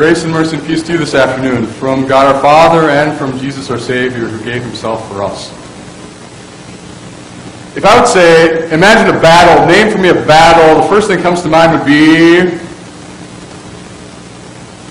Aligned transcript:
Grace 0.00 0.24
and 0.24 0.32
mercy 0.32 0.56
and 0.56 0.66
peace 0.66 0.82
to 0.82 0.92
you 0.92 0.98
this 0.98 1.14
afternoon 1.14 1.66
from 1.66 2.08
God 2.08 2.34
our 2.34 2.40
Father 2.40 2.88
and 2.88 3.18
from 3.18 3.38
Jesus 3.38 3.70
our 3.70 3.78
Savior 3.78 4.28
who 4.28 4.42
gave 4.42 4.62
himself 4.62 5.06
for 5.12 5.22
us. 5.22 5.50
If 7.76 7.84
I 7.84 8.00
would 8.00 8.08
say, 8.08 8.72
imagine 8.72 9.14
a 9.14 9.20
battle, 9.20 9.66
name 9.66 9.92
for 9.92 9.98
me 9.98 10.08
a 10.08 10.14
battle, 10.14 10.80
the 10.80 10.88
first 10.88 11.08
thing 11.08 11.18
that 11.18 11.22
comes 11.22 11.42
to 11.42 11.48
mind 11.48 11.78
would 11.78 11.84
be 11.84 12.44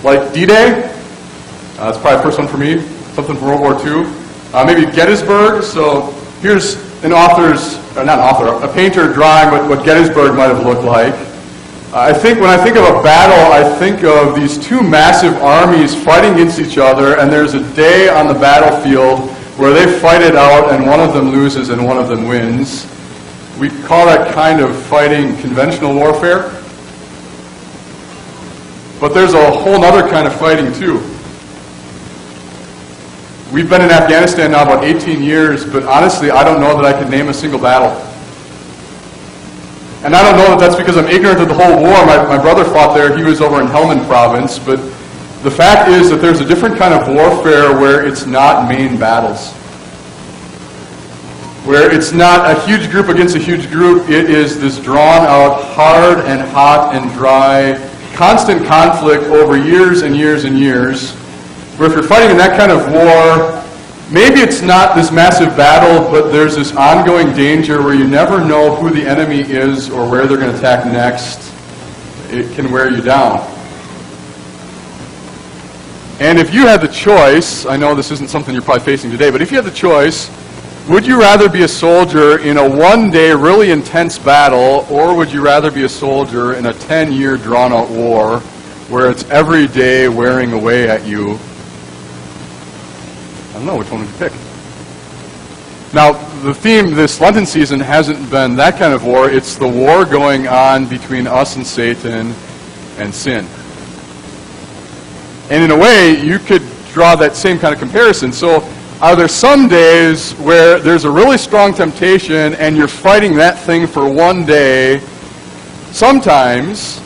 like 0.04 0.32
D-Day. 0.32 0.83
Uh, 1.79 1.89
that's 1.89 1.97
probably 1.97 2.18
the 2.18 2.21
first 2.21 2.37
one 2.37 2.47
for 2.47 2.60
me. 2.60 2.79
Something 3.15 3.36
from 3.36 3.47
World 3.47 3.61
War 3.61 3.73
II. 3.83 4.05
Uh, 4.54 4.64
maybe 4.64 4.86
Gettysburg. 4.96 5.64
So 5.64 6.11
here's 6.41 6.75
an 7.04 7.14
author's, 7.14 7.78
or 7.97 8.05
not 8.05 8.19
an 8.19 8.25
author, 8.25 8.64
a 8.64 8.71
painter 8.71 9.11
drawing 9.11 9.50
what, 9.50 9.68
what 9.68 9.83
Gettysburg 9.83 10.36
might 10.36 10.54
have 10.54 10.64
looked 10.64 10.83
like. 10.83 11.29
I 11.92 12.14
think 12.14 12.39
when 12.39 12.52
I 12.52 12.64
think 12.64 12.75
of 12.78 12.84
a 12.84 13.02
battle, 13.02 13.52
I 13.52 13.78
think 13.79 14.04
of 14.04 14.36
these 14.36 14.60
two 14.60 14.84
massive 14.84 15.34
armies 15.38 15.96
fighting 15.96 16.34
against 16.34 16.60
each 16.60 16.78
other, 16.78 17.18
and 17.18 17.32
there's 17.32 17.56
a 17.56 17.74
day 17.74 18.10
on 18.10 18.28
the 18.28 18.36
battlefield 18.36 19.32
where 19.57 19.74
they 19.74 20.00
fight 20.00 20.21
it 20.21 20.36
out, 20.36 20.71
and 20.71 20.86
one 20.86 21.00
of 21.00 21.15
them 21.15 21.32
loses 21.32 21.70
and 21.70 21.84
one 21.84 21.98
of 21.98 22.07
them 22.07 22.28
wins. 22.28 22.88
We 23.60 23.70
call 23.88 24.06
that 24.06 24.36
kind 24.36 24.62
of 24.62 24.75
fighting 24.84 25.36
conventional 25.38 25.96
warfare. 25.96 26.52
But 29.01 29.15
there's 29.15 29.34
a 29.34 29.50
whole 29.50 29.84
other 29.84 30.07
kind 30.07 30.28
of 30.28 30.36
fighting, 30.36 30.71
too. 30.74 31.00
We've 33.52 33.67
been 33.67 33.81
in 33.81 33.90
Afghanistan 33.90 34.52
now 34.52 34.62
about 34.62 34.84
18 34.84 35.23
years, 35.23 35.66
but 35.66 35.81
honestly, 35.86 36.30
I 36.30 36.44
don't 36.44 36.62
know 36.62 36.80
that 36.80 36.86
I 36.86 36.94
could 37.02 37.09
name 37.09 37.30
a 37.30 37.34
single 37.34 37.59
battle. 37.59 38.08
And 40.03 40.16
I 40.16 40.23
don't 40.23 40.38
know 40.38 40.55
that 40.55 40.59
that's 40.59 40.77
because 40.77 40.95
I'm 40.95 41.08
ignorant 41.08 41.41
of 41.41 41.49
the 41.49 41.53
whole 41.53 41.75
war. 41.75 42.05
My, 42.05 42.23
my 42.23 42.38
brother 42.38 42.63
fought 42.63 42.95
there. 42.95 43.16
He 43.17 43.23
was 43.23 43.42
over 43.42 43.59
in 43.59 43.67
Helmand 43.67 44.08
province. 44.08 44.58
But 44.58 44.78
the 45.44 45.52
fact 45.52 45.89
is 45.89 46.09
that 46.09 46.22
there's 46.22 46.39
a 46.39 46.45
different 46.45 46.78
kind 46.78 46.94
of 46.94 47.08
warfare 47.08 47.78
where 47.78 48.08
it's 48.08 48.25
not 48.25 48.69
main 48.69 48.97
battles. 48.97 49.52
Where 51.67 51.94
it's 51.94 52.14
not 52.14 52.50
a 52.50 52.66
huge 52.66 52.89
group 52.89 53.09
against 53.09 53.36
a 53.36 53.39
huge 53.39 53.69
group. 53.69 54.09
It 54.09 54.30
is 54.30 54.61
this 54.61 54.80
drawn 54.80 55.28
out, 55.28 55.64
hard 55.75 56.19
and 56.19 56.41
hot 56.50 56.95
and 56.95 57.11
dry, 57.11 57.75
constant 58.13 58.66
conflict 58.66 59.25
over 59.25 59.58
years 59.58 60.02
and 60.03 60.16
years 60.16 60.45
and 60.45 60.58
years. 60.58 61.11
Where 61.75 61.89
if 61.89 61.94
you're 61.94 62.03
fighting 62.03 62.31
in 62.31 62.38
that 62.38 62.58
kind 62.58 62.72
of 62.72 62.89
war, 62.89 63.59
Maybe 64.12 64.40
it's 64.40 64.64
not 64.64 64.96
this 64.96 65.12
massive 65.12 65.56
battle, 65.56 66.10
but 66.10 66.32
there's 66.32 66.56
this 66.56 66.76
ongoing 66.76 67.32
danger 67.36 67.84
where 67.84 67.94
you 67.94 68.08
never 68.08 68.44
know 68.44 68.76
who 68.76 68.90
the 68.90 69.08
enemy 69.08 69.42
is 69.42 69.92
or 69.92 70.10
where 70.10 70.26
they're 70.26 70.40
going 70.40 70.52
to 70.52 70.58
attack 70.58 70.84
next. 70.86 71.54
It 72.32 72.52
can 72.56 72.72
wear 72.72 72.90
you 72.90 73.04
down. 73.04 73.38
And 76.20 76.40
if 76.40 76.52
you 76.52 76.66
had 76.66 76.82
the 76.82 76.88
choice, 76.88 77.68
I 77.68 77.78
know 77.78 77.94
this 77.94 78.10
isn't 78.10 78.32
something 78.32 78.52
you're 78.52 78.64
probably 78.64 78.84
facing 78.84 79.12
today, 79.12 79.30
but 79.30 79.44
if 79.44 79.52
you 79.52 79.58
had 79.58 79.66
the 79.66 79.72
choice, 79.72 80.32
would 80.90 81.06
you 81.06 81.20
rather 81.20 81.48
be 81.48 81.62
a 81.62 81.68
soldier 81.68 82.40
in 82.40 82.58
a 82.58 82.68
one 82.68 83.12
day, 83.12 83.32
really 83.32 83.70
intense 83.70 84.18
battle, 84.18 84.88
or 84.90 85.16
would 85.16 85.32
you 85.32 85.42
rather 85.42 85.70
be 85.70 85.84
a 85.84 85.90
soldier 85.90 86.56
in 86.56 86.66
a 86.66 86.74
10 86.74 87.14
year 87.14 87.38
drawn 87.38 87.72
out 87.72 87.92
war 87.92 88.40
where 88.90 89.12
it's 89.12 89.24
every 89.30 89.68
day 89.68 90.10
wearing 90.10 90.52
away 90.52 90.90
at 90.90 91.06
you 91.06 91.38
don't 93.60 93.68
know 93.68 93.78
which 93.78 93.92
one 93.92 94.02
would 94.02 94.10
you 94.10 94.16
pick. 94.16 94.34
Now, 95.94 96.14
the 96.44 96.54
theme 96.54 96.94
this 96.94 97.20
Lenten 97.20 97.46
season 97.46 97.80
hasn't 97.80 98.30
been 98.30 98.56
that 98.56 98.78
kind 98.78 98.94
of 98.94 99.04
war. 99.04 99.30
It's 99.30 99.56
the 99.56 99.68
war 99.68 100.06
going 100.06 100.48
on 100.48 100.88
between 100.88 101.28
us 101.28 101.56
and 101.56 101.66
Satan 101.66 102.34
and 102.98 103.14
sin. 103.14 103.46
And 105.50 105.64
in 105.64 105.72
a 105.72 105.78
way, 105.78 106.22
you 106.22 106.40
could 106.40 106.62
draw 106.94 107.16
that 107.16 107.36
same 107.36 107.59
kind 107.59 107.74
of 107.74 107.80
comparison. 107.80 108.31
So, 108.31 108.68
are 109.02 109.16
there 109.16 109.28
some 109.28 109.68
days 109.68 110.34
where 110.34 110.80
there's 110.80 111.06
a 111.06 111.12
really 111.12 111.38
strong 111.38 111.74
temptation 111.74 112.53
and 112.56 112.78
you're 112.78 112.88
fighting 112.88 113.36
that 113.36 113.58
thing 113.59 113.88
for 113.88 114.09
one 114.09 114.46
day? 114.46 115.00
Sometimes. 115.92 117.02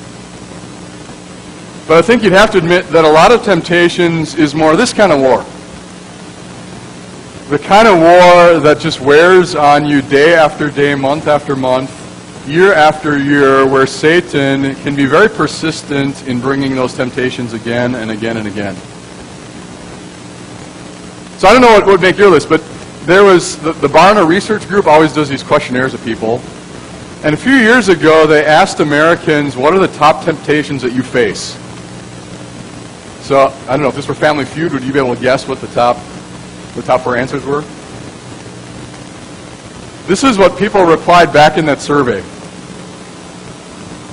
But 1.87 1.97
I 1.97 2.01
think 2.01 2.21
you'd 2.21 2.33
have 2.33 2.51
to 2.51 2.57
admit 2.57 2.87
that 2.89 3.05
a 3.05 3.09
lot 3.09 3.31
of 3.31 3.43
temptations 3.43 4.35
is 4.35 4.53
more 4.53 4.75
this 4.75 4.93
kind 4.93 5.11
of 5.11 5.19
war 5.19 5.45
the 7.53 7.59
kind 7.59 7.87
of 7.87 7.99
war 7.99 8.59
that 8.59 8.79
just 8.79 8.99
wears 8.99 9.53
on 9.53 9.85
you 9.85 10.01
day 10.01 10.33
after 10.33 10.71
day, 10.71 10.95
month 10.95 11.27
after 11.27 11.55
month, 11.55 12.47
year 12.47 12.73
after 12.73 13.19
year, 13.19 13.63
where 13.63 13.85
Satan 13.85 14.73
can 14.77 14.95
be 14.95 15.05
very 15.05 15.29
persistent 15.29 16.27
in 16.27 16.41
bringing 16.41 16.73
those 16.73 16.95
temptations 16.95 17.53
again 17.53 17.93
and 17.93 18.09
again 18.09 18.37
and 18.37 18.47
again. 18.47 18.75
So 21.37 21.47
I 21.47 21.51
don't 21.53 21.61
know 21.61 21.73
what 21.73 21.85
would 21.85 22.01
make 22.01 22.17
your 22.17 22.31
list, 22.31 22.49
but 22.49 22.63
there 23.03 23.23
was 23.23 23.57
the, 23.57 23.73
the 23.73 23.87
Barna 23.87 24.27
Research 24.27 24.67
Group 24.67 24.87
always 24.87 25.13
does 25.13 25.29
these 25.29 25.43
questionnaires 25.43 25.93
of 25.93 26.03
people. 26.03 26.41
And 27.23 27.35
a 27.35 27.37
few 27.37 27.53
years 27.53 27.87
ago, 27.87 28.25
they 28.25 28.43
asked 28.43 28.79
Americans, 28.79 29.55
what 29.55 29.75
are 29.75 29.79
the 29.79 29.95
top 29.95 30.25
temptations 30.25 30.81
that 30.81 30.93
you 30.93 31.03
face? 31.03 31.55
So, 33.21 33.53
I 33.67 33.73
don't 33.73 33.81
know, 33.81 33.89
if 33.89 33.95
this 33.95 34.07
were 34.07 34.15
Family 34.15 34.43
Feud, 34.43 34.73
would 34.73 34.83
you 34.83 34.91
be 34.91 34.97
able 34.97 35.13
to 35.13 35.21
guess 35.21 35.47
what 35.47 35.61
the 35.61 35.67
top 35.67 35.97
the 36.75 36.81
top 36.81 37.01
four 37.01 37.15
answers 37.15 37.45
were? 37.45 37.61
This 40.07 40.23
is 40.23 40.37
what 40.37 40.57
people 40.57 40.83
replied 40.83 41.31
back 41.31 41.57
in 41.57 41.65
that 41.67 41.79
survey. 41.79 42.21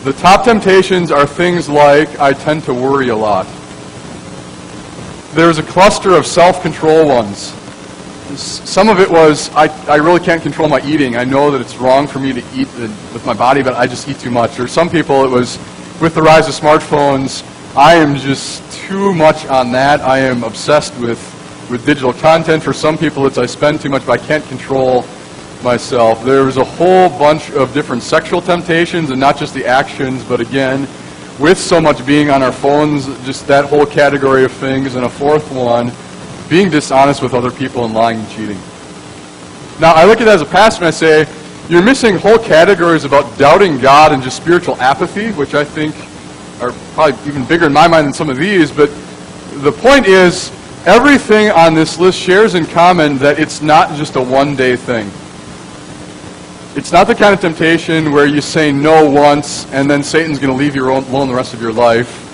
The 0.04 0.12
top 0.15 0.44
temptations 0.44 1.10
are 1.10 1.26
things 1.26 1.69
like, 1.69 2.19
I 2.20 2.32
tend 2.32 2.65
to 2.65 2.75
worry 2.75 3.09
a 3.09 3.16
lot. 3.16 3.47
There's 5.34 5.59
a 5.59 5.62
cluster 5.62 6.15
of 6.16 6.26
self 6.26 6.62
control 6.62 7.06
ones. 7.06 7.54
Some 8.37 8.88
of 8.88 9.00
it 9.00 9.10
was, 9.10 9.50
I, 9.50 9.66
I 9.87 9.97
really 9.97 10.20
can't 10.20 10.41
control 10.41 10.69
my 10.69 10.81
eating. 10.87 11.16
I 11.16 11.25
know 11.25 11.50
that 11.50 11.60
it's 11.60 11.76
wrong 11.76 12.06
for 12.06 12.20
me 12.20 12.32
to 12.32 12.41
eat 12.54 12.69
with 12.78 13.26
my 13.26 13.34
body, 13.34 13.62
but 13.62 13.75
I 13.75 13.87
just 13.87 14.09
eat 14.09 14.19
too 14.20 14.31
much. 14.31 14.60
Or 14.60 14.69
some 14.69 14.88
people, 14.88 15.25
it 15.25 15.31
was, 15.31 15.59
with 16.00 16.15
the 16.15 16.22
rise 16.22 16.49
of 16.49 16.54
smartphones, 16.54 17.44
I 17.76 17.94
am 17.94 18.16
just 18.16 18.62
too 18.72 19.12
much 19.12 19.47
on 19.47 19.72
that. 19.72 20.00
I 20.00 20.19
am 20.19 20.44
obsessed 20.44 20.97
with 20.99 21.20
with 21.70 21.86
digital 21.86 22.12
content. 22.12 22.62
For 22.62 22.72
some 22.72 22.98
people, 22.98 23.26
it's 23.26 23.38
I 23.38 23.47
spend 23.47 23.81
too 23.81 23.88
much, 23.88 24.04
but 24.04 24.20
I 24.20 24.26
can't 24.26 24.44
control 24.47 25.04
myself. 25.62 26.25
There's 26.25 26.56
a 26.56 26.64
whole 26.64 27.08
bunch 27.10 27.50
of 27.53 27.72
different 27.72 28.03
sexual 28.03 28.42
temptations, 28.42 29.10
and 29.10 29.20
not 29.20 29.38
just 29.38 29.54
the 29.54 29.64
actions, 29.64 30.25
but 30.25 30.41
again, 30.41 30.88
with 31.38 31.58
so 31.58 31.81
much 31.81 32.04
being 32.04 32.31
on 32.31 32.42
our 32.42 32.53
phones, 32.53 33.06
just 33.25 33.47
that 33.47 33.64
whole 33.64 33.86
category 33.86 34.44
of 34.44 34.53
things. 34.53 34.97
And 34.97 35.04
a 35.04 35.08
fourth 35.08 35.50
one, 35.53 35.92
being 36.48 36.69
dishonest 36.69 37.22
with 37.22 37.32
other 37.32 37.50
people 37.50 37.84
and 37.84 37.94
lying 37.94 38.19
and 38.19 38.28
cheating. 38.31 38.58
Now, 39.81 39.94
I 39.94 40.04
look 40.04 40.20
at 40.20 40.25
that 40.25 40.34
as 40.34 40.42
a 40.42 40.47
pastor 40.47 40.84
and 40.84 40.88
I 40.88 40.91
say, 40.91 41.26
you're 41.70 41.82
missing 41.82 42.16
whole 42.16 42.38
categories 42.38 43.04
about 43.04 43.38
doubting 43.38 43.78
God 43.78 44.12
and 44.12 44.22
just 44.22 44.37
spiritual 44.37 44.76
apathy, 44.81 45.31
which 45.32 45.54
I 45.54 45.64
think 45.64 45.94
are 46.60 46.72
probably 46.94 47.16
even 47.31 47.47
bigger 47.47 47.66
in 47.66 47.72
my 47.72 47.87
mind 47.87 48.06
than 48.06 48.12
some 48.12 48.28
of 48.28 48.37
these. 48.37 48.72
But 48.72 48.91
the 49.62 49.72
point 49.72 50.06
is, 50.06 50.50
Everything 50.87 51.51
on 51.51 51.75
this 51.75 51.99
list 51.99 52.19
shares 52.19 52.55
in 52.55 52.65
common 52.65 53.19
that 53.19 53.39
it's 53.39 53.61
not 53.61 53.95
just 53.97 54.17
a 54.17 54.23
one 54.23 54.57
day 54.57 54.77
thing. 54.77 55.11
It's 56.75 56.91
not 56.91 57.07
the 57.07 57.15
kind 57.15 57.35
of 57.35 57.41
temptation 57.41 58.13
where 58.13 58.27
you 58.27 58.41
say 58.41 58.73
no 58.73 59.09
once 59.11 59.71
and 59.73 59.91
then 59.91 60.03
Satan's 60.03 60.39
going 60.39 60.51
to 60.51 60.57
leave 60.57 60.75
you 60.75 60.91
alone 60.91 61.29
the 61.29 61.35
rest 61.35 61.53
of 61.53 61.61
your 61.61 61.73
life. 61.73 62.27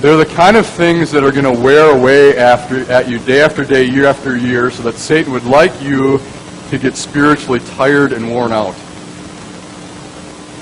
They're 0.00 0.18
the 0.18 0.26
kind 0.26 0.58
of 0.58 0.66
things 0.66 1.10
that 1.12 1.24
are 1.24 1.32
going 1.32 1.44
to 1.44 1.62
wear 1.62 1.96
away 1.96 2.36
after, 2.36 2.82
at 2.92 3.08
you 3.08 3.18
day 3.20 3.40
after 3.40 3.64
day, 3.64 3.84
year 3.84 4.04
after 4.04 4.36
year, 4.36 4.70
so 4.70 4.82
that 4.82 4.96
Satan 4.96 5.32
would 5.32 5.44
like 5.44 5.80
you 5.80 6.20
to 6.68 6.78
get 6.78 6.94
spiritually 6.96 7.60
tired 7.60 8.12
and 8.12 8.28
worn 8.28 8.52
out. 8.52 8.74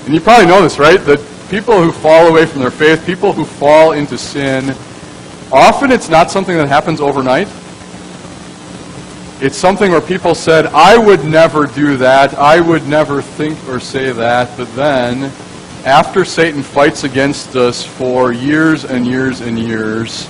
And 0.05 0.13
you 0.13 0.21
probably 0.21 0.45
know 0.45 0.61
this, 0.61 0.79
right? 0.79 1.01
That 1.01 1.19
people 1.49 1.81
who 1.81 1.91
fall 1.91 2.27
away 2.27 2.45
from 2.45 2.61
their 2.61 2.71
faith, 2.71 3.05
people 3.05 3.33
who 3.33 3.43
fall 3.43 3.91
into 3.91 4.17
sin, 4.17 4.73
Often 5.55 5.93
it's 5.93 6.09
not 6.09 6.29
something 6.29 6.57
that 6.57 6.67
happens 6.67 6.99
overnight. 6.99 7.47
It's 9.41 9.55
something 9.55 9.89
where 9.89 10.01
people 10.01 10.35
said, 10.35 10.65
I 10.65 10.97
would 10.97 11.23
never 11.23 11.65
do 11.65 11.95
that. 11.95 12.33
I 12.33 12.59
would 12.59 12.85
never 12.89 13.21
think 13.21 13.57
or 13.69 13.79
say 13.79 14.11
that. 14.11 14.57
But 14.57 14.67
then, 14.75 15.31
after 15.85 16.25
Satan 16.25 16.61
fights 16.61 17.05
against 17.05 17.55
us 17.55 17.85
for 17.85 18.33
years 18.33 18.83
and 18.83 19.07
years 19.07 19.39
and 19.39 19.57
years, 19.57 20.27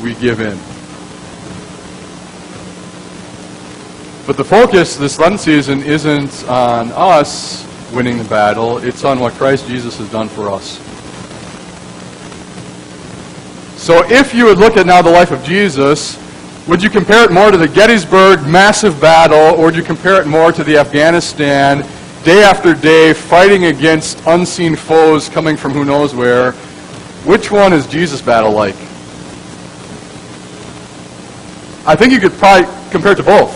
we 0.00 0.14
give 0.14 0.40
in. 0.40 0.56
But 4.24 4.36
the 4.36 4.44
focus 4.44 4.96
this 4.96 5.18
Lent 5.18 5.40
season 5.40 5.82
isn't 5.82 6.48
on 6.48 6.92
us 6.92 7.66
winning 7.92 8.18
the 8.18 8.24
battle, 8.24 8.78
it's 8.78 9.04
on 9.04 9.18
what 9.18 9.32
Christ 9.32 9.66
Jesus 9.66 9.98
has 9.98 10.08
done 10.12 10.28
for 10.28 10.48
us. 10.48 10.95
So 13.86 14.04
if 14.10 14.34
you 14.34 14.46
would 14.46 14.58
look 14.58 14.76
at 14.76 14.84
now 14.84 15.00
the 15.00 15.12
life 15.12 15.30
of 15.30 15.44
Jesus, 15.44 16.18
would 16.66 16.82
you 16.82 16.90
compare 16.90 17.22
it 17.22 17.30
more 17.30 17.52
to 17.52 17.56
the 17.56 17.68
Gettysburg 17.68 18.44
massive 18.44 19.00
battle, 19.00 19.56
or 19.56 19.66
would 19.66 19.76
you 19.76 19.84
compare 19.84 20.20
it 20.20 20.26
more 20.26 20.50
to 20.50 20.64
the 20.64 20.76
Afghanistan, 20.76 21.86
day 22.24 22.42
after 22.42 22.74
day, 22.74 23.12
fighting 23.12 23.66
against 23.66 24.20
unseen 24.26 24.74
foes 24.74 25.28
coming 25.28 25.56
from 25.56 25.70
who 25.70 25.84
knows 25.84 26.16
where? 26.16 26.50
Which 27.30 27.52
one 27.52 27.72
is 27.72 27.86
Jesus' 27.86 28.20
battle 28.20 28.50
like? 28.50 28.74
I 31.86 31.94
think 31.94 32.12
you 32.12 32.18
could 32.18 32.32
probably 32.32 32.66
compare 32.90 33.12
it 33.12 33.18
to 33.18 33.22
both. 33.22 33.54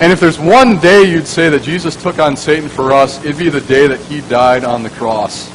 And 0.00 0.10
if 0.10 0.20
there's 0.20 0.38
one 0.38 0.78
day 0.78 1.02
you'd 1.02 1.26
say 1.26 1.50
that 1.50 1.60
Jesus 1.60 1.96
took 1.96 2.18
on 2.18 2.34
Satan 2.34 2.70
for 2.70 2.92
us, 2.92 3.22
it'd 3.22 3.36
be 3.36 3.50
the 3.50 3.60
day 3.60 3.86
that 3.88 4.00
he 4.00 4.22
died 4.22 4.64
on 4.64 4.82
the 4.82 4.88
cross. 4.88 5.53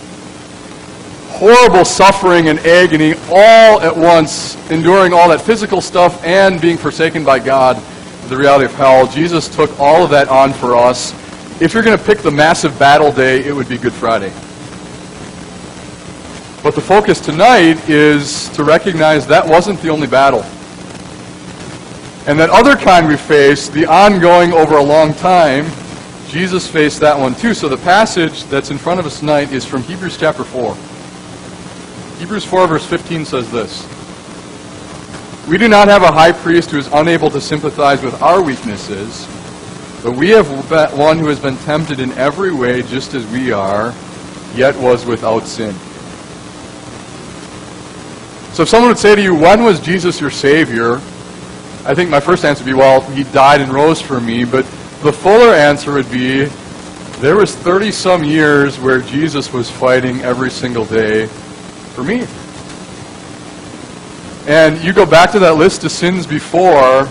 Horrible 1.40 1.86
suffering 1.86 2.50
and 2.50 2.60
agony 2.60 3.14
all 3.30 3.80
at 3.80 3.96
once, 3.96 4.58
enduring 4.70 5.14
all 5.14 5.30
that 5.30 5.40
physical 5.40 5.80
stuff 5.80 6.22
and 6.26 6.60
being 6.60 6.76
forsaken 6.76 7.24
by 7.24 7.40
God, 7.40 7.82
the 8.28 8.36
reality 8.36 8.66
of 8.66 8.76
hell. 8.76 9.08
Jesus 9.08 9.48
took 9.48 9.80
all 9.80 10.04
of 10.04 10.10
that 10.10 10.28
on 10.28 10.52
for 10.52 10.76
us. 10.76 11.14
If 11.62 11.74
you're 11.74 11.82
going 11.82 11.98
to 11.98 12.04
pick 12.04 12.18
the 12.18 12.30
massive 12.30 12.78
battle 12.78 13.10
day, 13.10 13.42
it 13.46 13.54
would 13.54 13.70
be 13.70 13.78
Good 13.78 13.94
Friday. 13.94 14.34
But 16.62 16.76
the 16.76 16.82
focus 16.82 17.22
tonight 17.22 17.88
is 17.90 18.50
to 18.50 18.66
recognize 18.66 19.26
that 19.28 19.48
wasn't 19.48 19.82
the 19.82 19.88
only 19.88 20.08
battle. 20.08 20.44
And 22.28 22.38
that 22.38 22.50
other 22.50 22.76
kind 22.76 23.08
we 23.08 23.16
face, 23.16 23.70
the 23.70 23.86
ongoing 23.86 24.52
over 24.52 24.76
a 24.76 24.84
long 24.84 25.14
time, 25.14 25.68
Jesus 26.28 26.70
faced 26.70 27.00
that 27.00 27.18
one 27.18 27.34
too. 27.34 27.54
So 27.54 27.70
the 27.70 27.78
passage 27.78 28.44
that's 28.44 28.72
in 28.72 28.78
front 28.78 29.00
of 29.00 29.06
us 29.06 29.20
tonight 29.20 29.54
is 29.54 29.64
from 29.64 29.84
Hebrews 29.84 30.18
chapter 30.18 30.44
4. 30.44 30.99
Hebrews 32.20 32.44
4, 32.44 32.68
verse 32.68 32.86
15 32.86 33.24
says 33.24 33.50
this 33.50 33.88
We 35.48 35.58
do 35.58 35.70
not 35.70 35.88
have 35.88 36.04
a 36.04 36.12
high 36.12 36.34
priest 36.34 36.70
who 36.70 36.78
is 36.78 36.88
unable 36.92 37.30
to 37.30 37.40
sympathize 37.40 38.04
with 38.04 38.22
our 38.22 38.44
weaknesses, 38.44 39.26
but 40.04 40.12
we 40.18 40.30
have 40.32 40.50
one 40.98 41.18
who 41.18 41.28
has 41.28 41.40
been 41.40 41.56
tempted 41.60 42.02
in 42.02 42.12
every 42.14 42.54
way, 42.54 42.82
just 42.82 43.14
as 43.14 43.26
we 43.28 43.54
are, 43.54 43.94
yet 44.54 44.76
was 44.76 45.06
without 45.06 45.44
sin. 45.44 45.74
So 48.54 48.64
if 48.64 48.70
someone 48.70 48.90
would 48.90 49.00
say 49.00 49.16
to 49.16 49.22
you, 49.22 49.34
When 49.34 49.64
was 49.64 49.80
Jesus 49.80 50.20
your 50.20 50.30
Savior? 50.30 50.96
I 51.86 51.96
think 51.96 52.10
my 52.10 52.20
first 52.20 52.44
answer 52.44 52.66
would 52.66 52.70
be, 52.70 52.78
well, 52.78 53.00
he 53.00 53.24
died 53.24 53.62
and 53.62 53.72
rose 53.72 54.02
for 54.02 54.20
me. 54.20 54.44
But 54.44 54.66
the 55.04 55.14
fuller 55.14 55.54
answer 55.54 55.94
would 55.94 56.12
be, 56.12 56.50
there 57.22 57.38
was 57.38 57.56
30 57.56 57.92
some 57.92 58.26
years 58.26 58.78
where 58.78 59.00
Jesus 59.00 59.54
was 59.54 59.72
fighting 59.72 60.20
every 60.20 60.52
single 60.52 60.84
day 60.84 61.30
for 61.94 62.04
me. 62.04 62.26
And 64.48 64.84
you 64.84 64.94
go 64.94 65.06
back 65.06 65.32
to 65.32 65.40
that 65.40 65.58
list 65.58 65.84
of 65.84 65.92
sins 65.92 66.26
before, 66.26 67.08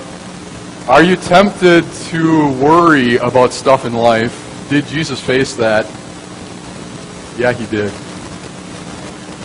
are 0.88 1.02
you 1.02 1.16
tempted 1.16 1.84
to 2.10 2.52
worry 2.54 3.16
about 3.16 3.52
stuff 3.52 3.84
in 3.84 3.92
life? 3.92 4.66
Did 4.70 4.86
Jesus 4.86 5.20
face 5.20 5.54
that? 5.54 5.84
Yeah, 7.38 7.52
he 7.52 7.66
did. 7.66 7.92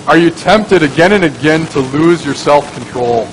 Are 0.07 0.17
you 0.17 0.31
tempted 0.31 0.83
again 0.83 1.13
and 1.13 1.23
again 1.23 1.65
to 1.67 1.79
lose 1.79 2.25
your 2.25 2.33
self-control? 2.33 3.27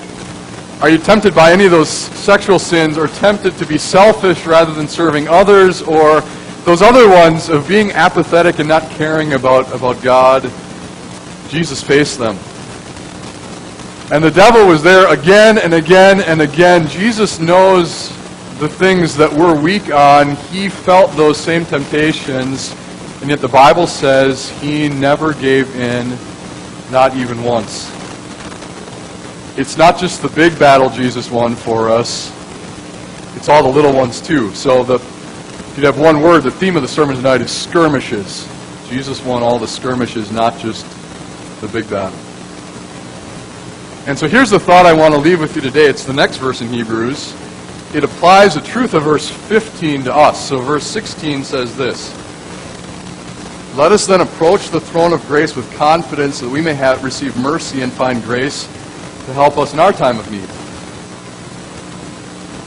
Are 0.81 0.89
you 0.89 0.99
tempted 0.99 1.35
by 1.35 1.53
any 1.53 1.65
of 1.65 1.71
those 1.71 1.89
sexual 1.89 2.59
sins 2.59 2.97
or 2.97 3.09
tempted 3.09 3.57
to 3.59 3.67
be 3.67 3.77
selfish 3.77 4.47
rather 4.47 4.73
than 4.73 4.89
serving 4.89 5.29
others 5.29 5.83
or 5.83 6.21
those 6.65 6.83
other 6.83 7.09
ones 7.09 7.49
of 7.49 7.67
being 7.67 7.93
apathetic 7.93 8.59
and 8.59 8.69
not 8.69 8.89
caring 8.91 9.33
about, 9.33 9.73
about 9.75 10.03
God? 10.03 10.51
Jesus 11.51 11.83
faced 11.83 12.19
them. 12.19 12.39
And 14.13 14.23
the 14.23 14.31
devil 14.31 14.67
was 14.67 14.83
there 14.83 15.13
again 15.13 15.59
and 15.59 15.75
again 15.75 16.21
and 16.21 16.43
again. 16.43 16.87
Jesus 16.87 17.41
knows 17.41 18.09
the 18.59 18.69
things 18.69 19.17
that 19.17 19.33
we're 19.33 19.61
weak 19.61 19.93
on. 19.93 20.37
He 20.53 20.69
felt 20.69 21.11
those 21.17 21.37
same 21.37 21.65
temptations, 21.65 22.75
and 23.21 23.31
yet 23.31 23.41
the 23.41 23.49
Bible 23.49 23.89
says 23.89 24.51
he 24.61 24.89
never 24.89 25.33
gave 25.35 25.75
in, 25.75 26.17
not 26.93 27.17
even 27.17 27.43
once. 27.43 27.91
It's 29.59 29.77
not 29.77 29.99
just 29.99 30.23
the 30.23 30.29
big 30.29 30.57
battle 30.59 30.89
Jesus 30.89 31.31
won 31.31 31.57
for 31.57 31.89
us, 31.89 32.33
it's 33.35 33.49
all 33.49 33.63
the 33.63 33.69
little 33.69 33.93
ones 33.93 34.21
too. 34.21 34.55
So 34.55 34.85
the, 34.85 34.95
if 34.95 35.75
you'd 35.77 35.85
have 35.85 35.99
one 35.99 36.21
word, 36.21 36.43
the 36.43 36.51
theme 36.51 36.77
of 36.77 36.83
the 36.83 36.89
sermon 36.89 37.17
tonight 37.17 37.41
is 37.41 37.51
skirmishes. 37.51 38.49
Jesus 38.89 39.25
won 39.25 39.43
all 39.43 39.59
the 39.59 39.69
skirmishes, 39.69 40.31
not 40.31 40.59
just 40.59 40.85
the 41.61 41.69
big 41.69 41.89
battle. 41.89 42.19
And 44.07 44.19
so 44.19 44.27
here's 44.27 44.51
the 44.51 44.59
thought 44.59 44.87
I 44.87 44.93
want 44.93 45.15
to 45.15 45.21
leave 45.21 45.41
with 45.41 45.55
you 45.55 45.63
today. 45.63 45.87
It's 45.87 46.05
the 46.05 46.13
next 46.13 46.39
verse 46.39 46.63
in 46.63 46.69
Hebrews. 46.69 47.35
It 47.95 48.03
applies 48.03 48.55
the 48.55 48.61
truth 48.61 48.95
of 48.95 49.03
verse 49.03 49.29
15 49.29 50.05
to 50.05 50.15
us. 50.15 50.49
So 50.49 50.59
verse 50.59 50.87
16 50.87 51.45
says 51.45 51.77
this. 51.77 52.17
Let 53.77 53.93
us 53.93 54.07
then 54.07 54.21
approach 54.21 54.71
the 54.71 54.81
throne 54.81 55.13
of 55.13 55.25
grace 55.27 55.55
with 55.55 55.71
confidence 55.75 56.39
so 56.39 56.47
that 56.47 56.53
we 56.53 56.61
may 56.61 56.75
have, 56.75 57.05
receive 57.05 57.37
mercy 57.37 57.83
and 57.83 57.93
find 57.93 58.23
grace 58.23 58.65
to 59.27 59.33
help 59.33 59.59
us 59.59 59.75
in 59.75 59.79
our 59.79 59.93
time 59.93 60.19
of 60.19 60.31
need. 60.31 60.49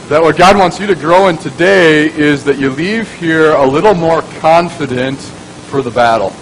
That 0.08 0.22
what 0.22 0.36
God 0.36 0.56
wants 0.56 0.78
you 0.78 0.86
to 0.86 0.94
grow 0.94 1.28
in 1.28 1.36
today 1.36 2.06
is 2.06 2.44
that 2.44 2.58
you 2.58 2.70
leave 2.70 3.12
here 3.14 3.52
a 3.54 3.66
little 3.66 3.94
more 3.94 4.22
confident 4.40 5.18
for 5.18 5.82
the 5.82 5.90
battle. 5.90 6.32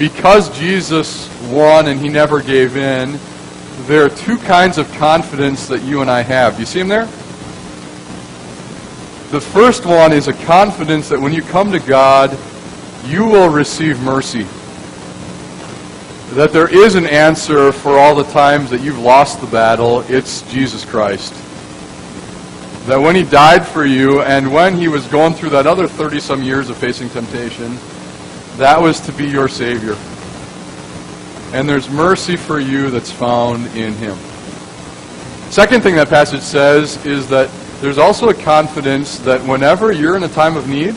Because 0.00 0.48
Jesus 0.58 1.28
won 1.50 1.86
and 1.86 2.00
he 2.00 2.08
never 2.08 2.42
gave 2.42 2.76
in, 2.76 3.20
there 3.86 4.04
are 4.04 4.08
two 4.08 4.38
kinds 4.38 4.78
of 4.78 4.90
confidence 4.94 5.68
that 5.68 5.82
you 5.82 6.00
and 6.00 6.10
I 6.10 6.22
have. 6.22 6.54
Do 6.54 6.60
you 6.60 6.66
see 6.66 6.80
them 6.80 6.88
there? 6.88 7.04
The 9.30 9.40
first 9.40 9.86
one 9.86 10.12
is 10.12 10.26
a 10.26 10.32
confidence 10.32 11.08
that 11.10 11.20
when 11.20 11.32
you 11.32 11.42
come 11.42 11.70
to 11.70 11.78
God, 11.78 12.36
you 13.04 13.26
will 13.26 13.48
receive 13.48 14.00
mercy 14.00 14.46
that 16.30 16.52
there 16.52 16.68
is 16.68 16.94
an 16.94 17.06
answer 17.06 17.72
for 17.72 17.98
all 17.98 18.14
the 18.14 18.30
times 18.32 18.70
that 18.70 18.80
you've 18.80 19.00
lost 19.00 19.40
the 19.40 19.46
battle. 19.48 20.04
It's 20.08 20.42
Jesus 20.50 20.84
Christ. 20.84 21.32
That 22.86 22.98
when 22.98 23.16
he 23.16 23.24
died 23.24 23.66
for 23.66 23.84
you 23.84 24.22
and 24.22 24.52
when 24.52 24.76
he 24.76 24.86
was 24.86 25.06
going 25.08 25.34
through 25.34 25.50
that 25.50 25.66
other 25.66 25.88
30 25.88 26.20
some 26.20 26.42
years 26.42 26.70
of 26.70 26.76
facing 26.76 27.10
temptation, 27.10 27.76
that 28.60 28.78
was 28.78 29.00
to 29.00 29.12
be 29.12 29.26
your 29.26 29.48
Savior. 29.48 29.96
And 31.54 31.66
there's 31.66 31.88
mercy 31.88 32.36
for 32.36 32.60
you 32.60 32.90
that's 32.90 33.10
found 33.10 33.66
in 33.74 33.94
him. 33.94 34.18
Second 35.48 35.82
thing 35.82 35.94
that 35.94 36.10
passage 36.10 36.42
says 36.42 37.04
is 37.06 37.26
that 37.30 37.50
there's 37.80 37.96
also 37.96 38.28
a 38.28 38.34
confidence 38.34 39.18
that 39.20 39.40
whenever 39.46 39.92
you're 39.92 40.14
in 40.14 40.24
a 40.24 40.28
time 40.28 40.58
of 40.58 40.68
need, 40.68 40.92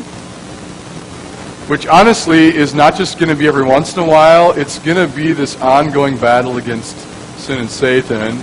which 1.69 1.87
honestly 1.87 2.53
is 2.53 2.75
not 2.75 2.97
just 2.97 3.17
going 3.17 3.29
to 3.29 3.35
be 3.35 3.47
every 3.47 3.63
once 3.63 3.95
in 3.95 4.03
a 4.03 4.05
while, 4.05 4.51
it's 4.51 4.77
going 4.79 4.97
to 4.97 5.15
be 5.15 5.31
this 5.31 5.55
ongoing 5.61 6.17
battle 6.17 6.57
against 6.57 6.97
sin 7.39 7.59
and 7.59 7.69
Satan. 7.69 8.35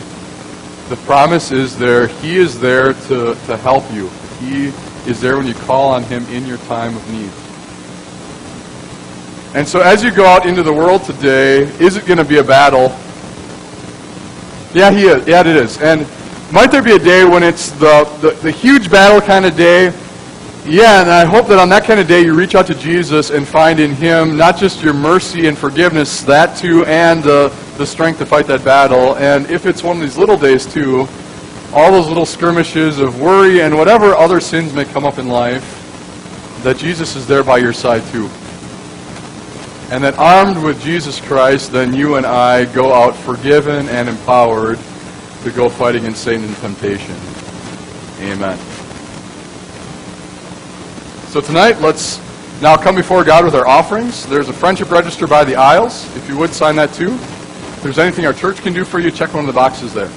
The 0.88 0.96
promise 1.04 1.50
is 1.50 1.76
there. 1.76 2.06
He 2.06 2.38
is 2.38 2.58
there 2.58 2.94
to, 2.94 3.34
to 3.34 3.56
help 3.58 3.84
you. 3.92 4.08
He 4.40 4.68
is 5.06 5.20
there 5.20 5.36
when 5.36 5.46
you 5.46 5.52
call 5.52 5.90
on 5.90 6.04
Him 6.04 6.24
in 6.28 6.46
your 6.46 6.58
time 6.58 6.96
of 6.96 7.12
need. 7.12 7.49
And 9.54 9.66
so 9.66 9.80
as 9.80 10.02
you 10.04 10.10
go 10.10 10.26
out 10.26 10.46
into 10.46 10.62
the 10.62 10.72
world 10.72 11.04
today, 11.04 11.62
is 11.84 11.96
it 11.96 12.06
going 12.06 12.18
to 12.18 12.24
be 12.24 12.38
a 12.38 12.44
battle? 12.44 12.96
Yeah, 14.72 14.90
he 14.90 15.06
is. 15.06 15.26
Yeah, 15.26 15.40
it 15.40 15.46
is. 15.46 15.80
And 15.80 16.06
might 16.52 16.70
there 16.70 16.82
be 16.82 16.92
a 16.92 16.98
day 16.98 17.24
when 17.24 17.42
it's 17.42 17.70
the, 17.72 18.04
the, 18.20 18.30
the 18.42 18.50
huge 18.50 18.90
battle 18.90 19.20
kind 19.20 19.44
of 19.44 19.56
day 19.56 19.92
yeah, 20.66 21.00
and 21.00 21.10
I 21.10 21.24
hope 21.24 21.48
that 21.48 21.58
on 21.58 21.70
that 21.70 21.84
kind 21.84 21.98
of 21.98 22.06
day 22.06 22.22
you 22.22 22.34
reach 22.34 22.54
out 22.54 22.66
to 22.66 22.74
Jesus 22.74 23.30
and 23.30 23.48
find 23.48 23.80
in 23.80 23.92
Him 23.92 24.36
not 24.36 24.58
just 24.58 24.82
your 24.82 24.92
mercy 24.92 25.46
and 25.46 25.56
forgiveness, 25.56 26.22
that 26.24 26.56
too, 26.56 26.84
and 26.84 27.22
the, 27.22 27.48
the 27.78 27.86
strength 27.86 28.18
to 28.18 28.26
fight 28.26 28.46
that 28.48 28.62
battle. 28.62 29.16
And 29.16 29.50
if 29.50 29.64
it's 29.64 29.82
one 29.82 29.96
of 29.96 30.02
these 30.02 30.18
little 30.18 30.36
days 30.36 30.70
too, 30.70 31.08
all 31.72 31.90
those 31.90 32.08
little 32.08 32.26
skirmishes 32.26 32.98
of 32.98 33.20
worry 33.20 33.62
and 33.62 33.76
whatever 33.76 34.14
other 34.14 34.38
sins 34.38 34.74
may 34.74 34.84
come 34.84 35.06
up 35.06 35.16
in 35.16 35.28
life, 35.28 35.64
that 36.62 36.76
Jesus 36.76 37.16
is 37.16 37.26
there 37.26 37.42
by 37.42 37.56
your 37.56 37.72
side 37.72 38.04
too. 38.12 38.28
And 39.90 40.04
that 40.04 40.16
armed 40.18 40.62
with 40.62 40.80
Jesus 40.82 41.20
Christ, 41.20 41.72
then 41.72 41.92
you 41.92 42.14
and 42.14 42.24
I 42.24 42.64
go 42.72 42.94
out 42.94 43.16
forgiven 43.16 43.88
and 43.88 44.08
empowered 44.08 44.78
to 45.42 45.50
go 45.50 45.68
fight 45.68 45.96
against 45.96 46.22
Satan 46.22 46.44
and 46.44 46.56
temptation. 46.58 47.16
Amen. 48.20 48.56
So 51.30 51.40
tonight, 51.40 51.80
let's 51.80 52.20
now 52.62 52.76
come 52.76 52.94
before 52.94 53.24
God 53.24 53.44
with 53.44 53.56
our 53.56 53.66
offerings. 53.66 54.26
There's 54.26 54.48
a 54.48 54.52
friendship 54.52 54.92
register 54.92 55.26
by 55.26 55.42
the 55.44 55.56
aisles. 55.56 56.04
If 56.16 56.28
you 56.28 56.38
would 56.38 56.52
sign 56.52 56.76
that 56.76 56.92
too. 56.92 57.14
If 57.14 57.82
there's 57.82 57.98
anything 57.98 58.26
our 58.26 58.32
church 58.32 58.58
can 58.58 58.72
do 58.72 58.84
for 58.84 59.00
you, 59.00 59.10
check 59.10 59.34
one 59.34 59.40
of 59.40 59.46
the 59.48 59.52
boxes 59.52 59.92
there. 59.92 60.10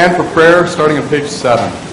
Stand 0.00 0.16
for 0.16 0.32
prayer 0.32 0.66
starting 0.66 0.96
on 0.96 1.06
page 1.10 1.28
7. 1.28 1.89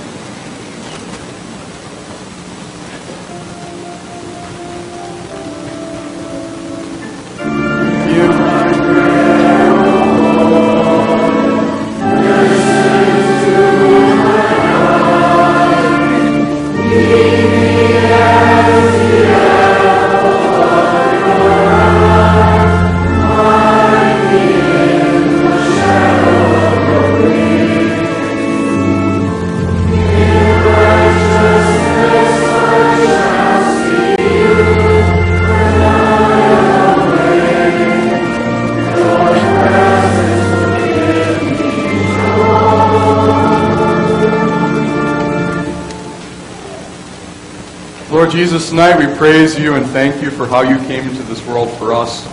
Lord 48.28 48.36
Jesus, 48.36 48.70
tonight 48.72 49.00
we 49.00 49.16
praise 49.16 49.58
you 49.58 49.76
and 49.76 49.86
thank 49.86 50.22
you 50.22 50.30
for 50.30 50.46
how 50.46 50.60
you 50.60 50.78
came 50.80 51.08
into 51.08 51.24
this 51.24 51.46
world 51.48 51.72
for 51.78 51.94
us. 51.94 52.26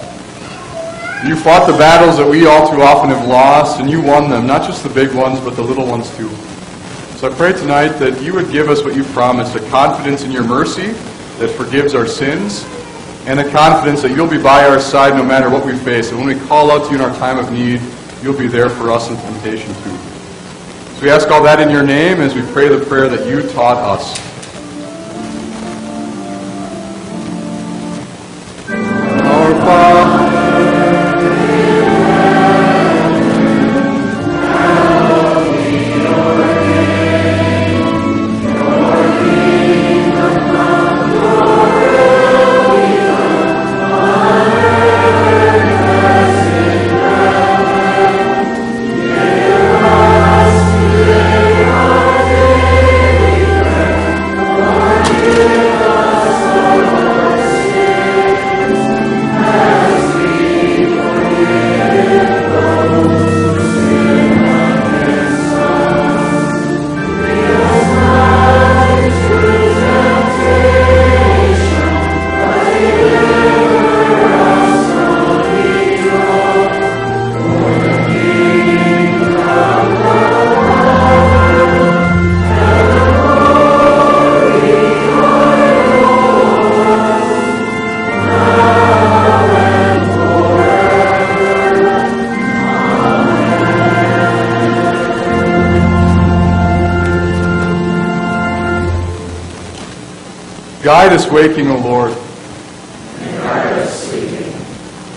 You 1.25 1.37
fought 1.37 1.69
the 1.71 1.79
battles 1.79 2.19
that 2.19 2.29
we 2.29 2.47
all 2.47 2.69
too 2.69 2.83
often 2.83 3.11
have 3.11 3.29
lost, 3.29 3.79
and 3.79 3.89
you 3.89 4.03
won 4.03 4.29
them, 4.29 4.45
not 4.45 4.63
just 4.63 4.83
the 4.83 4.89
big 4.89 5.15
ones, 5.15 5.39
but 5.39 5.55
the 5.55 5.63
little 5.63 5.87
ones 5.87 6.11
too. 6.17 6.29
So 7.15 7.31
I 7.31 7.35
pray 7.37 7.53
tonight 7.53 7.91
that 8.01 8.21
you 8.21 8.35
would 8.35 8.51
give 8.51 8.71
us 8.71 8.83
what 8.83 8.97
you 8.97 9.05
promised, 9.05 9.55
a 9.55 9.61
confidence 9.71 10.25
in 10.25 10.33
your 10.33 10.43
mercy 10.43 10.89
that 11.39 11.51
forgives 11.51 11.95
our 11.95 12.09
sins, 12.09 12.65
and 13.27 13.39
a 13.39 13.49
confidence 13.53 14.03
that 14.03 14.17
you'll 14.17 14.27
be 14.27 14.43
by 14.43 14.65
our 14.65 14.81
side 14.81 15.15
no 15.15 15.23
matter 15.23 15.49
what 15.49 15.65
we 15.65 15.77
face. 15.77 16.11
And 16.11 16.19
when 16.19 16.27
we 16.27 16.47
call 16.49 16.73
out 16.73 16.87
to 16.87 16.91
you 16.91 16.97
in 16.97 17.03
our 17.03 17.17
time 17.19 17.39
of 17.39 17.53
need, 17.53 17.81
you'll 18.21 18.37
be 18.37 18.49
there 18.49 18.69
for 18.69 18.91
us 18.91 19.11
in 19.11 19.17
temptation 19.19 19.73
too. 19.85 19.97
So 20.97 21.03
we 21.03 21.11
ask 21.11 21.31
all 21.31 21.45
that 21.45 21.61
in 21.61 21.71
your 21.71 21.85
name 21.85 22.21
as 22.21 22.35
we 22.35 22.43
pray 22.53 22.69
the 22.69 22.85
prayer 22.85 23.09
that 23.09 23.29
you 23.29 23.49
taught 23.53 23.77
us. 23.77 24.34
Guide 100.85 101.15
us 101.15 101.27
waking, 101.31 101.71
O 101.71 101.79
Lord. 101.79 102.13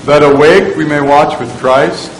That 0.05 0.23
awake 0.23 0.77
we 0.77 0.85
may 0.85 1.01
watch 1.01 1.37
with 1.41 1.51
Christ. 1.59 2.16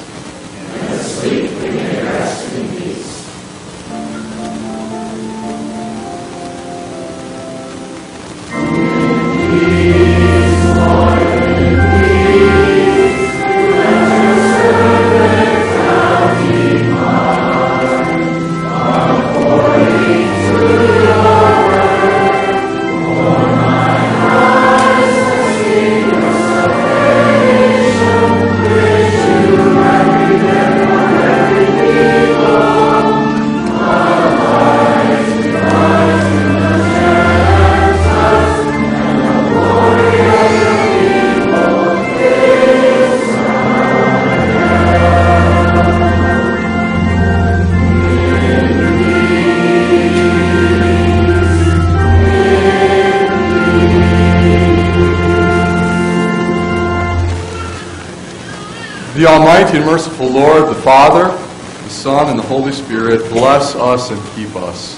The 59.17 59.25
Almighty 59.25 59.77
and 59.77 59.85
merciful 59.87 60.29
Lord, 60.29 60.69
the 60.69 60.79
Father, 60.79 61.35
the 61.83 61.89
Son, 61.89 62.29
and 62.29 62.37
the 62.37 62.43
Holy 62.43 62.71
Spirit, 62.71 63.27
bless 63.31 63.73
us 63.73 64.11
and 64.11 64.21
keep 64.35 64.55
us. 64.55 64.95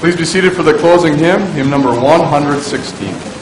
Please 0.00 0.16
be 0.16 0.26
seated 0.26 0.52
for 0.52 0.62
the 0.62 0.74
closing 0.74 1.16
hymn, 1.16 1.40
hymn 1.52 1.70
number 1.70 1.88
116. 1.98 3.33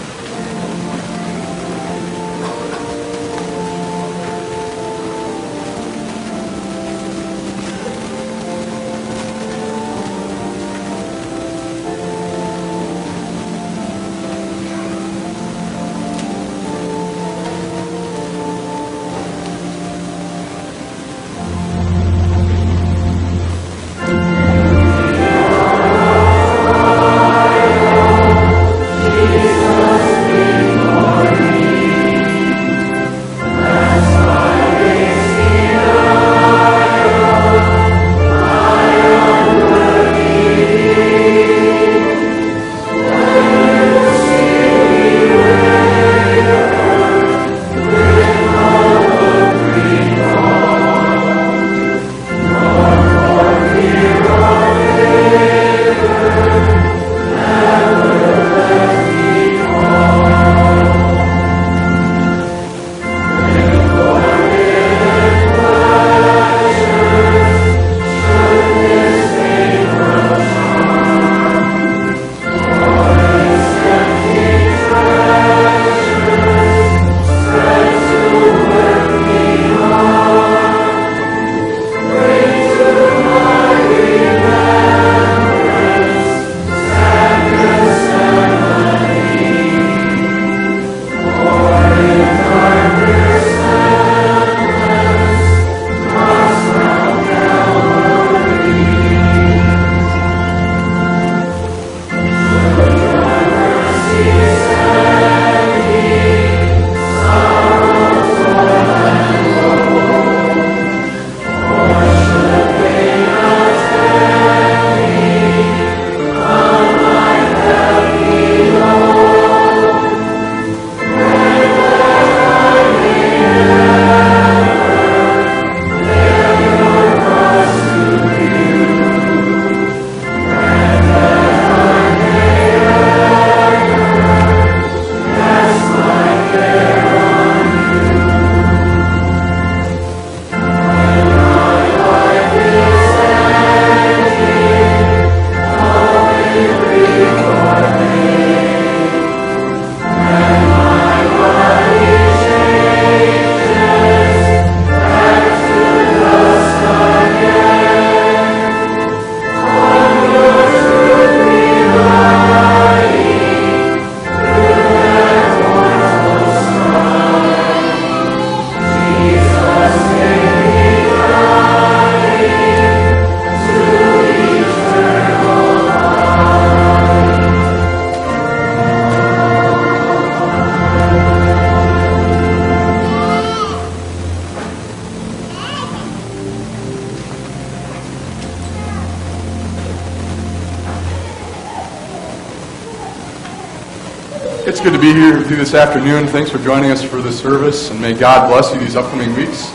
Good 194.82 194.94
to 194.94 194.98
be 194.98 195.14
here 195.14 195.38
with 195.38 195.48
you 195.48 195.54
this 195.54 195.74
afternoon. 195.74 196.26
Thanks 196.26 196.50
for 196.50 196.58
joining 196.58 196.90
us 196.90 197.04
for 197.04 197.22
this 197.22 197.38
service, 197.38 197.92
and 197.92 198.00
may 198.00 198.14
God 198.14 198.48
bless 198.50 198.74
you 198.74 198.80
these 198.80 198.96
upcoming 198.96 199.32
weeks. 199.36 199.70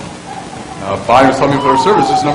Uh, 0.84 1.02
Bonnie 1.08 1.30
was 1.30 1.39
me 1.39 1.56
for 1.63 1.72
our 1.72 1.78
service, 1.78 2.10
is 2.10 2.10
number 2.10 2.26